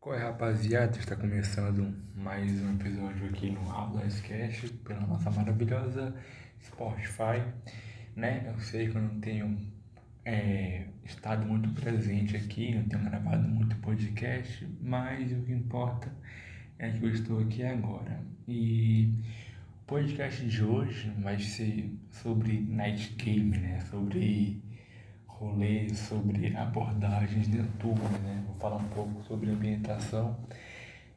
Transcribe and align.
Qual 0.00 0.16
é, 0.16 0.18
rapaziada? 0.18 0.96
Está 0.96 1.14
começando 1.14 1.94
mais 2.16 2.50
um 2.62 2.74
episódio 2.74 3.28
aqui 3.28 3.50
no 3.50 3.70
Aulascast 3.70 4.68
pela 4.78 5.02
nossa 5.02 5.30
maravilhosa 5.30 6.14
Spotify, 6.58 7.44
né? 8.16 8.50
Eu 8.50 8.58
sei 8.60 8.88
que 8.88 8.96
eu 8.96 9.02
não 9.02 9.20
tenho 9.20 9.58
é, 10.24 10.86
estado 11.04 11.44
muito 11.44 11.68
presente 11.78 12.34
aqui, 12.34 12.74
não 12.74 12.84
tenho 12.84 13.04
gravado 13.04 13.46
muito 13.46 13.76
podcast, 13.76 14.66
mas 14.80 15.30
o 15.32 15.42
que 15.42 15.52
importa 15.52 16.10
é 16.78 16.90
que 16.92 17.04
eu 17.04 17.10
estou 17.10 17.38
aqui 17.38 17.62
agora. 17.62 18.22
E 18.48 19.12
o 19.82 19.84
podcast 19.86 20.46
de 20.46 20.64
hoje 20.64 21.12
vai 21.18 21.38
ser 21.38 21.94
sobre 22.10 22.58
night 22.58 23.14
game, 23.16 23.58
né? 23.58 23.80
Sobre 23.82 24.62
rolê 25.40 25.88
sobre 25.94 26.54
abordagens 26.54 27.48
noturnas, 27.48 28.20
né? 28.20 28.44
Vou 28.46 28.54
falar 28.56 28.76
um 28.76 28.88
pouco 28.88 29.22
sobre 29.24 29.50
ambientação. 29.50 30.38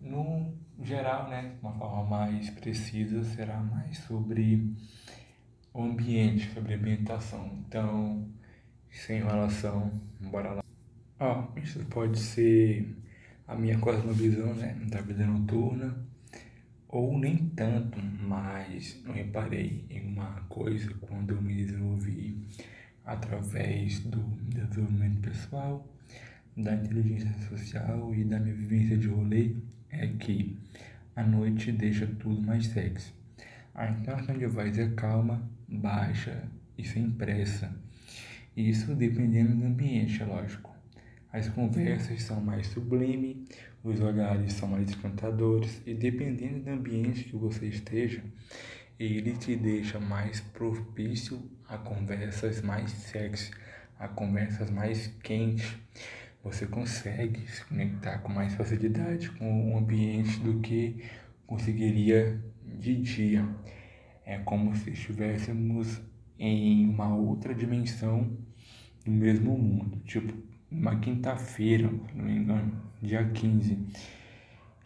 No 0.00 0.52
geral, 0.82 1.28
né, 1.28 1.52
de 1.54 1.60
uma 1.60 1.72
forma 1.72 2.04
mais 2.04 2.50
precisa, 2.50 3.22
será 3.22 3.58
mais 3.60 3.98
sobre 3.98 4.74
o 5.72 5.82
ambiente, 5.82 6.52
sobre 6.52 6.74
ambientação. 6.74 7.62
Então, 7.66 8.28
sem 8.90 9.18
enrolação, 9.18 9.92
bora 10.20 10.50
lá. 10.54 10.64
Ó, 11.20 11.44
isso 11.56 11.84
pode 11.86 12.18
ser 12.18 12.96
a 13.46 13.54
minha 13.54 13.78
cosmovisão, 13.78 14.52
né, 14.54 14.76
da 14.90 15.00
vida 15.00 15.24
noturna, 15.26 15.96
ou 16.88 17.16
nem 17.16 17.36
tanto, 17.50 18.00
mas 18.02 19.00
eu 19.04 19.12
reparei 19.12 19.84
em 19.88 20.12
uma 20.12 20.42
coisa 20.48 20.92
quando 21.00 21.34
eu 21.34 21.42
me 21.42 21.54
desenvolvi 21.54 22.36
através 23.08 24.00
do 24.00 24.18
desenvolvimento 24.50 25.22
pessoal, 25.22 25.88
da 26.54 26.74
inteligência 26.74 27.32
social 27.48 28.14
e 28.14 28.22
da 28.22 28.38
minha 28.38 28.54
vivência 28.54 28.98
de 28.98 29.08
rolê 29.08 29.56
é 29.90 30.06
que 30.08 30.58
a 31.16 31.22
noite 31.22 31.72
deixa 31.72 32.06
tudo 32.06 32.42
mais 32.42 32.66
sexy. 32.66 33.12
A 33.74 33.88
intenção 33.90 34.36
de 34.36 34.46
voz 34.46 34.78
é 34.78 34.88
calma, 34.90 35.42
baixa 35.66 36.44
e 36.76 36.84
sem 36.84 37.10
pressa. 37.10 37.74
Isso 38.54 38.94
dependendo 38.94 39.56
do 39.56 39.64
ambiente, 39.64 40.22
é 40.22 40.26
lógico. 40.26 40.76
As 41.32 41.48
conversas 41.48 42.22
são 42.22 42.40
mais 42.42 42.66
sublimes, 42.66 43.36
os 43.82 44.00
olhares 44.00 44.52
são 44.52 44.68
mais 44.68 44.90
encantadores 44.90 45.80
e 45.86 45.94
dependendo 45.94 46.60
do 46.60 46.70
ambiente 46.70 47.24
que 47.24 47.36
você 47.36 47.68
esteja, 47.68 48.22
ele 48.98 49.32
te 49.36 49.54
deixa 49.54 50.00
mais 50.00 50.40
propício 50.40 51.40
a 51.68 51.78
conversas 51.78 52.60
mais 52.62 52.90
sexy, 52.90 53.52
a 53.98 54.08
conversas 54.08 54.70
mais 54.70 55.06
quentes. 55.22 55.76
Você 56.42 56.66
consegue 56.66 57.46
se 57.48 57.64
conectar 57.64 58.18
com 58.18 58.32
mais 58.32 58.54
facilidade 58.54 59.30
com 59.30 59.72
o 59.72 59.78
ambiente 59.78 60.40
do 60.40 60.60
que 60.60 61.04
conseguiria 61.46 62.42
de 62.64 62.96
dia. 62.96 63.48
É 64.24 64.38
como 64.38 64.74
se 64.74 64.90
estivéssemos 64.90 66.00
em 66.38 66.88
uma 66.88 67.14
outra 67.14 67.54
dimensão 67.54 68.36
do 69.04 69.10
mesmo 69.10 69.56
mundo. 69.56 70.00
Tipo, 70.04 70.32
uma 70.70 70.98
quinta-feira, 70.98 71.88
se 71.88 72.16
não 72.16 72.24
me 72.24 72.36
engano, 72.36 72.82
dia 73.00 73.24
15 73.24 73.78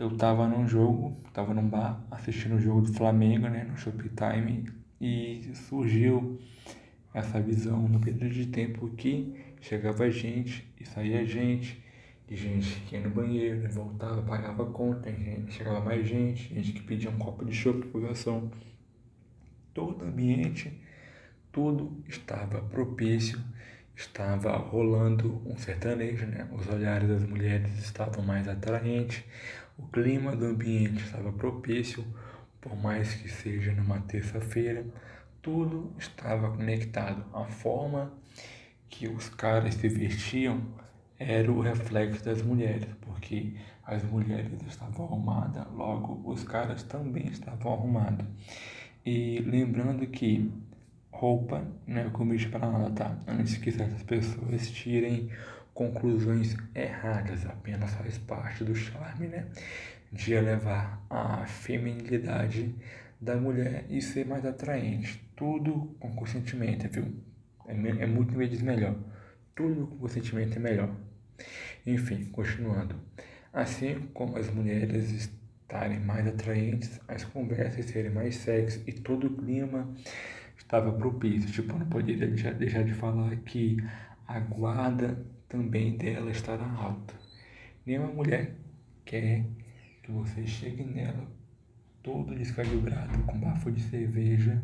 eu 0.00 0.16
tava 0.16 0.48
num 0.48 0.66
jogo, 0.66 1.14
tava 1.30 1.52
num 1.52 1.68
bar 1.68 2.02
assistindo 2.10 2.54
o 2.54 2.58
jogo 2.58 2.80
do 2.80 2.94
Flamengo, 2.94 3.48
né, 3.50 3.64
no 3.64 3.76
Shoptime, 3.76 4.64
e 4.98 5.50
surgiu 5.54 6.40
essa 7.12 7.38
visão 7.38 7.86
no 7.86 8.00
período 8.00 8.30
de 8.30 8.46
tempo 8.46 8.88
que 8.96 9.38
chegava 9.60 10.10
gente 10.10 10.66
e 10.80 10.86
saía 10.86 11.26
gente, 11.26 11.84
e 12.26 12.34
gente 12.34 12.80
que 12.88 12.96
ia 12.96 13.02
no 13.02 13.10
banheiro, 13.10 13.68
voltava, 13.70 14.22
pagava 14.22 14.64
conta, 14.64 15.12
gente, 15.12 15.52
chegava 15.52 15.80
mais 15.80 16.08
gente, 16.08 16.54
gente 16.54 16.72
que 16.72 16.80
pedia 16.80 17.10
um 17.10 17.18
copo 17.18 17.44
de 17.44 17.52
chopp 17.52 17.86
por 17.88 18.00
garçom. 18.00 18.50
Todo 19.74 20.06
ambiente, 20.06 20.80
tudo 21.52 22.02
estava 22.08 22.62
propício, 22.62 23.38
estava 23.94 24.56
rolando 24.56 25.42
um 25.44 25.58
sertanejo, 25.58 26.24
né? 26.24 26.48
Os 26.52 26.66
olhares 26.68 27.06
das 27.06 27.24
mulheres 27.24 27.78
estavam 27.78 28.24
mais 28.24 28.48
atraentes, 28.48 29.22
o 29.80 29.88
clima 29.88 30.36
do 30.36 30.44
ambiente 30.44 31.02
estava 31.02 31.32
propício, 31.32 32.04
por 32.60 32.76
mais 32.76 33.14
que 33.14 33.28
seja 33.28 33.72
numa 33.72 33.98
terça-feira, 34.00 34.84
tudo 35.40 35.90
estava 35.98 36.50
conectado. 36.50 37.24
A 37.32 37.44
forma 37.46 38.12
que 38.90 39.08
os 39.08 39.30
caras 39.30 39.74
se 39.74 39.88
vestiam 39.88 40.60
era 41.18 41.50
o 41.50 41.62
reflexo 41.62 42.22
das 42.24 42.42
mulheres, 42.42 42.88
porque 43.00 43.54
as 43.82 44.04
mulheres 44.04 44.52
estavam 44.68 45.06
arrumadas, 45.06 45.66
logo 45.72 46.30
os 46.30 46.44
caras 46.44 46.82
também 46.82 47.28
estavam 47.28 47.72
arrumados. 47.72 48.26
E 49.04 49.38
lembrando 49.40 50.06
que 50.06 50.52
roupa 51.10 51.66
não 51.86 52.02
é 52.02 52.10
convite 52.10 52.48
para 52.48 52.70
nada, 52.70 52.90
tá? 52.90 53.18
Antes 53.26 53.56
que 53.56 53.72
certas 53.72 54.02
pessoas 54.02 54.70
tirem 54.70 55.30
conclusões 55.80 56.54
erradas, 56.74 57.46
apenas 57.46 57.90
faz 57.94 58.18
parte 58.18 58.62
do 58.62 58.74
charme, 58.74 59.28
né? 59.28 59.46
De 60.12 60.34
elevar 60.34 61.02
a 61.08 61.46
feminilidade 61.46 62.74
da 63.18 63.34
mulher 63.36 63.86
e 63.88 64.02
ser 64.02 64.26
mais 64.26 64.44
atraente. 64.44 65.26
Tudo 65.34 65.96
com 65.98 66.14
consentimento, 66.14 66.86
viu? 66.90 67.06
É, 67.66 67.72
é 67.72 68.06
muito 68.06 68.34
vezes 68.34 68.60
melhor. 68.60 68.94
Tudo 69.54 69.86
com 69.86 69.96
consentimento 69.96 70.56
é 70.56 70.58
melhor. 70.58 70.94
Enfim, 71.86 72.26
continuando. 72.26 72.96
Assim 73.50 74.06
como 74.12 74.36
as 74.36 74.50
mulheres 74.50 75.10
estarem 75.12 75.98
mais 75.98 76.26
atraentes, 76.26 77.00
as 77.08 77.24
conversas 77.24 77.86
serem 77.86 78.10
mais 78.10 78.36
sexy 78.36 78.82
e 78.86 78.92
todo 78.92 79.28
o 79.28 79.36
clima 79.38 79.90
estava 80.58 80.92
propício. 80.92 81.50
Tipo, 81.50 81.72
eu 81.72 81.78
não 81.78 81.86
poderia 81.86 82.26
deixar, 82.26 82.52
deixar 82.52 82.84
de 82.84 82.92
falar 82.92 83.34
que 83.36 83.78
a 84.28 84.38
guarda 84.40 85.39
também 85.50 85.96
dela 85.96 86.30
estará 86.30 86.64
alta. 86.64 87.12
Nenhuma 87.84 88.12
mulher 88.12 88.54
quer 89.04 89.44
que 90.02 90.12
você 90.12 90.46
chegue 90.46 90.84
nela 90.84 91.26
todo 92.02 92.34
descalibrado, 92.34 93.18
com 93.24 93.38
bafo 93.38 93.70
de 93.70 93.82
cerveja 93.82 94.62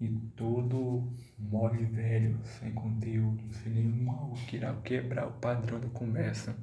e 0.00 0.08
todo 0.36 1.08
mole 1.38 1.84
velho, 1.84 2.38
sem 2.42 2.72
conteúdo, 2.72 3.42
sem 3.52 3.72
nenhum 3.72 4.10
algo 4.10 4.34
que 4.46 4.56
irá 4.56 4.74
quebrar 4.84 5.28
o 5.28 5.32
padrão 5.32 5.78
da 5.78 5.88
conversa. 5.88 6.56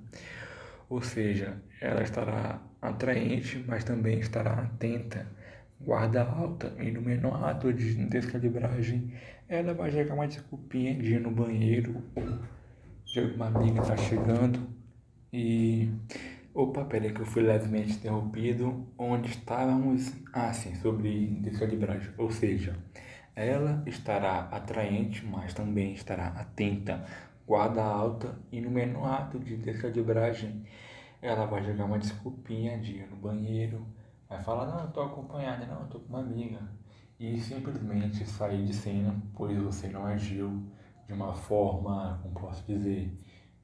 Ou 0.90 1.02
seja, 1.02 1.58
ela 1.82 2.04
estará 2.04 2.62
atraente, 2.82 3.64
mas 3.66 3.86
também 3.86 4.20
estará 4.20 4.56
atenta, 4.56 5.26
guarda 5.80 6.22
alta, 6.22 6.76
e 6.80 6.92
no 6.92 7.02
menor 7.02 7.42
ato 7.44 7.74
de 7.74 7.96
descalibragem, 8.06 9.14
ela 9.48 9.74
vai 9.74 9.90
jogar 9.90 10.16
uma 10.16 10.28
desculpinha 10.28 10.94
de 10.96 11.14
ir 11.14 11.22
no 11.22 11.32
banheiro 11.32 12.04
ou 12.14 12.38
uma 13.22 13.48
amiga 13.48 13.82
tá 13.82 13.96
chegando 13.96 14.60
e. 15.32 15.90
Opa, 16.54 16.86
peraí 16.86 17.12
que 17.14 17.22
eu 17.22 17.26
fui 17.26 17.44
levemente 17.44 17.94
interrompido. 17.94 18.88
Onde 18.98 19.30
estávamos? 19.30 20.14
Ah, 20.34 20.52
sim, 20.54 20.76
sobre 20.76 21.28
descalibragem. 21.42 22.12
Ou 22.18 22.32
seja, 22.32 22.76
ela 23.36 23.84
estará 23.86 24.42
atraente, 24.52 25.26
mas 25.26 25.54
também 25.54 25.94
estará 25.94 26.28
atenta, 26.28 27.06
guarda 27.46 27.84
alta 27.84 28.38
e 28.52 28.62
no 28.62 28.70
menor 28.72 29.06
ato 29.12 29.40
de 29.40 29.58
descalibragem, 29.58 30.64
ela 31.22 31.46
vai 31.46 31.64
jogar 31.64 31.86
uma 31.86 32.00
desculpinha 32.00 32.80
de 32.80 32.98
ir 32.98 33.08
no 33.10 33.18
banheiro, 33.18 33.86
vai 34.30 34.42
falar, 34.44 34.66
não, 34.68 34.86
eu 34.86 34.92
tô 34.92 35.02
acompanhada, 35.02 35.66
não, 35.66 35.82
eu 35.82 35.88
tô 35.88 36.00
com 36.00 36.10
uma 36.10 36.20
amiga. 36.20 36.60
E 37.20 37.40
simplesmente 37.40 38.26
sair 38.26 38.66
de 38.66 38.74
cena, 38.74 39.16
pois 39.34 39.58
você 39.58 39.88
não 39.88 40.06
agiu 40.06 40.64
de 41.08 41.14
uma 41.14 41.34
forma, 41.34 42.20
como 42.22 42.34
posso 42.36 42.66
dizer, 42.66 43.10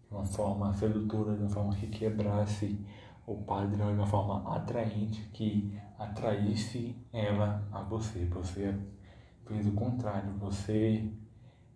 de 0.08 0.16
uma 0.16 0.26
forma 0.26 0.74
sedutora, 0.74 1.36
de 1.36 1.42
uma 1.42 1.50
forma 1.50 1.76
que 1.76 1.88
quebrasse 1.88 2.80
o 3.26 3.36
padrão, 3.44 3.88
de 3.88 4.00
uma 4.00 4.08
forma 4.08 4.56
atraente, 4.56 5.22
que 5.34 5.80
atraísse 5.98 6.96
ela 7.13 7.68
a 7.72 7.81
você. 7.81 8.25
Você 8.25 8.75
fez 9.46 9.68
o 9.68 9.72
contrário, 9.74 10.31
você 10.40 11.12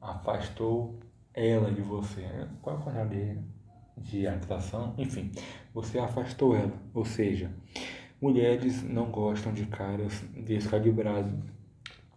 afastou 0.01 0.99
ela 1.33 1.71
de 1.71 1.81
você. 1.81 2.27
Qual 2.61 2.75
é 2.75 2.79
o 2.79 2.81
contrário 2.81 3.43
de 3.97 4.27
atração? 4.27 4.93
Enfim, 4.97 5.31
você 5.73 5.99
afastou 5.99 6.55
ela. 6.55 6.73
Ou 6.93 7.05
seja, 7.05 7.51
mulheres 8.21 8.83
não 8.83 9.11
gostam 9.11 9.53
de 9.53 9.65
caras 9.65 10.21
descalibrados. 10.35 11.33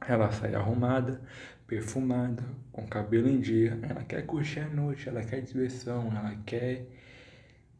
Ela 0.07 0.31
sai 0.31 0.55
arrumada, 0.55 1.21
perfumada, 1.67 2.45
com 2.71 2.87
cabelo 2.87 3.29
em 3.29 3.41
dia, 3.41 3.79
ela 3.83 4.05
quer 4.05 4.25
curtir 4.25 4.61
a 4.61 4.69
noite, 4.69 5.09
ela 5.09 5.23
quer 5.23 5.43
diversão, 5.43 6.13
ela 6.17 6.37
quer 6.47 6.87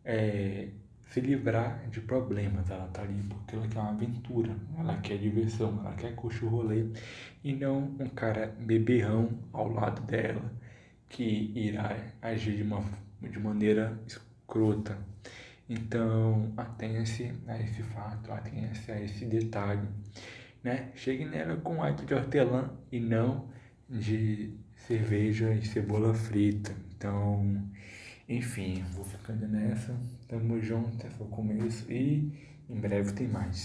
é, 0.05 0.69
se 1.09 1.21
livrar 1.21 1.89
de 1.89 2.01
problemas, 2.01 2.69
ela 2.69 2.89
tá 2.89 3.03
ali 3.03 3.23
porque 3.29 3.55
ela 3.55 3.69
quer 3.69 3.79
uma 3.79 3.91
aventura, 3.91 4.57
ela 4.77 4.97
quer 4.99 5.19
diversão, 5.19 5.81
ela 5.81 5.95
quer 5.95 6.15
curtir 6.15 6.45
o 6.45 6.49
rolê 6.49 6.87
e 7.45 7.55
não 7.55 7.79
um 8.01 8.09
cara 8.09 8.55
beberrão 8.59 9.39
ao 9.53 9.69
lado 9.69 10.03
dela 10.03 10.53
que 11.09 11.53
irá 11.55 11.97
agir 12.21 12.57
de, 12.57 12.63
uma, 12.63 12.85
de 13.23 13.39
maneira 13.39 13.99
escrota. 14.07 14.99
Então, 15.69 16.53
atenha-se 16.57 17.33
a 17.47 17.61
esse 17.61 17.83
fato, 17.83 18.33
atenha-se 18.33 18.91
a 18.91 19.01
esse 19.01 19.25
detalhe, 19.25 19.89
né? 20.63 20.91
Chegue 20.95 21.25
nela 21.25 21.57
com 21.57 21.83
arte 21.83 22.05
de 22.05 22.15
hortelã 22.15 22.71
e 22.91 23.01
não 23.01 23.49
de 23.89 24.53
cerveja 24.87 25.53
e 25.55 25.65
cebola 25.65 26.15
frita. 26.15 26.75
Então, 26.97 27.63
enfim, 28.29 28.85
vou 28.93 29.05
ficando 29.05 29.47
nessa. 29.47 29.95
Tamo 30.29 30.61
junto, 30.61 31.07
é 31.07 31.11
só 31.11 31.25
o 31.25 31.29
começo 31.29 31.91
e 31.91 32.33
em 32.69 32.81
breve 32.81 33.13
tem 33.13 33.29
mais. 33.29 33.57